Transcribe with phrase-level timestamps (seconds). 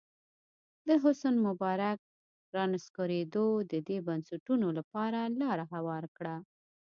[0.87, 1.99] د حسن مبارک
[2.57, 6.35] رانسکورېدو د دې بنسټونو لپاره لاره هواره کړه.